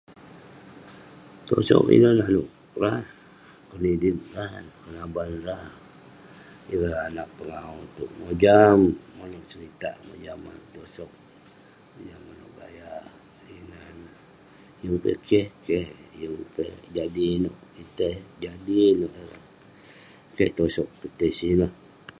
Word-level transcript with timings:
Tosog 1.47 1.85
ineh 1.95 2.13
nanouk 2.17 2.49
rah, 2.81 3.01
kenedit 3.69 4.17
rah, 4.35 4.53
kenaban 4.81 5.31
rah. 5.47 5.65
Ireh 6.73 6.95
anag 7.07 7.29
pengawu 7.37 7.79
itouk, 7.89 8.11
mojam 8.19 8.77
manouk 9.17 9.45
seritak, 9.51 9.95
mojam 10.07 10.37
manouk 10.45 10.69
tosog, 10.75 11.11
mojam 11.93 12.21
manouk 12.27 12.51
gaya. 12.59 12.91
Ineh 13.57 13.85
neh. 13.99 14.13
Yeng 14.81 14.97
peh 15.03 15.17
keh, 15.27 15.47
keh. 15.65 15.87
Yeng 16.21 16.37
peh 16.55 16.73
jadi 16.95 17.27
neh 17.43 17.53
ketitei, 17.63 18.17
jadi 18.43 18.79
neh 18.87 18.95
nouk 18.99 19.13
ireh. 19.23 19.43
Keh 20.35 20.51
tosog 20.57 20.87
touk 20.99 21.13
tai 21.19 21.31
sineh. 21.39 21.71